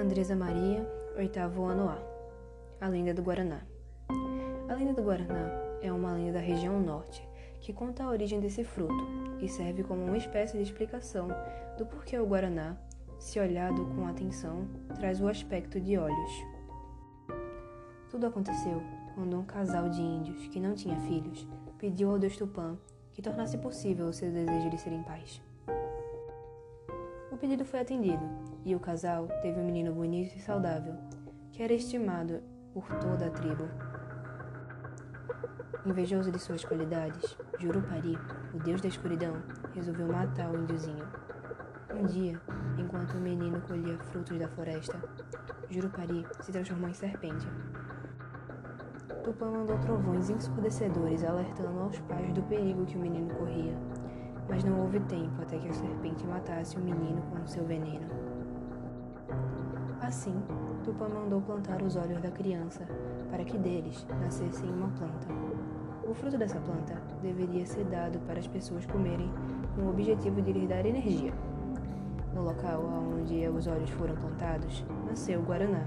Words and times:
Andresa 0.00 0.34
Maria, 0.34 0.90
oitavo 1.14 1.62
ano 1.64 1.90
A. 1.90 1.98
A 2.80 2.88
lenda 2.88 3.12
do 3.12 3.22
Guaraná. 3.22 3.60
A 4.66 4.72
lenda 4.72 4.94
do 4.94 5.02
Guaraná 5.02 5.50
é 5.82 5.92
uma 5.92 6.14
lenda 6.14 6.32
da 6.32 6.40
região 6.40 6.80
norte 6.80 7.22
que 7.60 7.70
conta 7.70 8.04
a 8.04 8.08
origem 8.08 8.40
desse 8.40 8.64
fruto 8.64 9.06
e 9.42 9.46
serve 9.46 9.84
como 9.84 10.02
uma 10.02 10.16
espécie 10.16 10.56
de 10.56 10.62
explicação 10.62 11.28
do 11.76 11.84
porquê 11.84 12.18
o 12.18 12.24
Guaraná, 12.24 12.78
se 13.18 13.38
olhado 13.38 13.84
com 13.94 14.06
atenção, 14.06 14.66
traz 14.94 15.20
o 15.20 15.28
aspecto 15.28 15.78
de 15.78 15.98
olhos. 15.98 16.32
Tudo 18.08 18.26
aconteceu 18.26 18.82
quando 19.14 19.38
um 19.38 19.44
casal 19.44 19.90
de 19.90 20.00
índios 20.00 20.48
que 20.48 20.58
não 20.58 20.74
tinha 20.74 20.98
filhos 21.00 21.46
pediu 21.76 22.10
ao 22.10 22.18
Deus 22.18 22.38
Tupã 22.38 22.78
que 23.12 23.20
tornasse 23.20 23.58
possível 23.58 24.06
o 24.06 24.14
seu 24.14 24.32
desejo 24.32 24.70
de 24.70 24.78
ser 24.78 24.94
em 24.94 25.02
paz. 25.02 25.42
O 25.46 25.49
pedido 27.40 27.64
foi 27.64 27.80
atendido 27.80 28.22
e 28.66 28.76
o 28.76 28.80
casal 28.80 29.26
teve 29.40 29.58
um 29.58 29.64
menino 29.64 29.94
bonito 29.94 30.36
e 30.36 30.40
saudável, 30.40 30.94
que 31.50 31.62
era 31.62 31.72
estimado 31.72 32.42
por 32.74 32.86
toda 32.98 33.26
a 33.26 33.30
tribo. 33.30 33.66
Invejoso 35.86 36.30
de 36.30 36.38
suas 36.38 36.62
qualidades, 36.62 37.36
Jurupari, 37.58 38.18
o 38.52 38.58
deus 38.58 38.82
da 38.82 38.88
escuridão, 38.88 39.32
resolveu 39.74 40.06
matar 40.06 40.50
o 40.50 40.58
índiozinho. 40.62 41.08
Um 41.98 42.04
dia, 42.04 42.38
enquanto 42.78 43.14
o 43.14 43.20
menino 43.20 43.58
colhia 43.62 43.98
frutos 43.98 44.38
da 44.38 44.46
floresta, 44.48 45.00
Jurupari 45.70 46.26
se 46.42 46.52
transformou 46.52 46.90
em 46.90 46.94
serpente. 46.94 47.46
Tupã 49.24 49.50
mandou 49.50 49.78
trovões 49.78 50.28
ensurdecedores 50.28 51.24
alertando 51.24 51.80
aos 51.80 51.98
pais 52.00 52.32
do 52.34 52.42
perigo 52.42 52.84
que 52.84 52.96
o 52.96 53.00
menino 53.00 53.34
corria, 53.34 53.74
mas 54.50 54.64
não 54.64 54.80
houve 54.80 54.98
tempo 55.00 55.40
até 55.40 55.56
que 55.56 55.68
a 55.68 55.72
serpente 55.72 56.26
matasse 56.26 56.76
o 56.76 56.80
menino 56.80 57.22
com 57.30 57.46
seu 57.46 57.64
veneno. 57.64 58.06
Assim, 60.02 60.34
Tupã 60.82 61.08
mandou 61.08 61.40
plantar 61.40 61.80
os 61.82 61.94
olhos 61.94 62.20
da 62.20 62.30
criança 62.30 62.84
para 63.30 63.44
que 63.44 63.56
deles 63.56 64.04
nascesse 64.20 64.64
uma 64.64 64.88
planta. 64.88 65.28
O 66.02 66.12
fruto 66.12 66.36
dessa 66.36 66.58
planta 66.58 67.00
deveria 67.22 67.64
ser 67.64 67.84
dado 67.84 68.18
para 68.26 68.40
as 68.40 68.48
pessoas 68.48 68.84
comerem 68.86 69.30
com 69.76 69.82
o 69.82 69.90
objetivo 69.90 70.42
de 70.42 70.52
lhes 70.52 70.68
dar 70.68 70.84
energia. 70.84 71.32
No 72.34 72.42
local 72.42 72.82
onde 73.14 73.46
os 73.48 73.68
olhos 73.68 73.90
foram 73.90 74.16
plantados, 74.16 74.84
nasceu 75.06 75.40
o 75.40 75.44
Guaraná. 75.44 75.84